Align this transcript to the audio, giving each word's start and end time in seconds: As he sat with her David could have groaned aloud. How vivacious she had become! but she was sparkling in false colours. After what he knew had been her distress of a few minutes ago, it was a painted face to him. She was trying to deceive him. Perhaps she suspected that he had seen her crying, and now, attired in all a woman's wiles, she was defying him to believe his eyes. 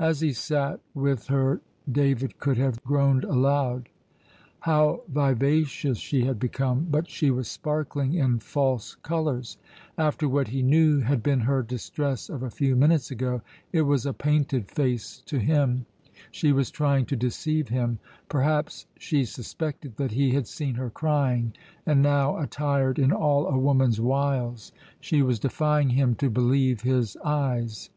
As 0.00 0.22
he 0.22 0.32
sat 0.32 0.80
with 0.94 1.26
her 1.26 1.60
David 1.92 2.38
could 2.38 2.56
have 2.56 2.82
groaned 2.84 3.22
aloud. 3.22 3.90
How 4.60 5.02
vivacious 5.08 5.98
she 5.98 6.24
had 6.24 6.38
become! 6.38 6.86
but 6.90 7.10
she 7.10 7.30
was 7.30 7.48
sparkling 7.48 8.14
in 8.14 8.38
false 8.38 8.94
colours. 9.02 9.58
After 9.98 10.26
what 10.26 10.48
he 10.48 10.62
knew 10.62 11.00
had 11.00 11.22
been 11.22 11.40
her 11.40 11.62
distress 11.62 12.30
of 12.30 12.42
a 12.42 12.48
few 12.48 12.74
minutes 12.76 13.10
ago, 13.10 13.42
it 13.72 13.82
was 13.82 14.06
a 14.06 14.14
painted 14.14 14.70
face 14.70 15.22
to 15.26 15.38
him. 15.38 15.84
She 16.30 16.50
was 16.50 16.70
trying 16.70 17.04
to 17.04 17.14
deceive 17.16 17.68
him. 17.68 17.98
Perhaps 18.30 18.86
she 18.98 19.26
suspected 19.26 19.96
that 19.98 20.12
he 20.12 20.30
had 20.30 20.46
seen 20.46 20.76
her 20.76 20.88
crying, 20.88 21.52
and 21.84 22.00
now, 22.02 22.38
attired 22.38 22.98
in 22.98 23.12
all 23.12 23.46
a 23.48 23.58
woman's 23.58 24.00
wiles, 24.00 24.72
she 24.98 25.20
was 25.20 25.38
defying 25.38 25.90
him 25.90 26.14
to 26.14 26.30
believe 26.30 26.80
his 26.80 27.18
eyes. 27.22 27.90